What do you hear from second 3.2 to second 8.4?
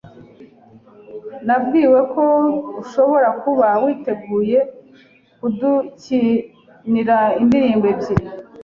kuba witeguye kudukinira indirimbo ebyiri